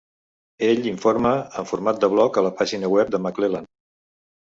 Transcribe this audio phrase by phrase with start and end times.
[0.67, 3.71] Ell informa en format de blog a la pàgina web de McClelland.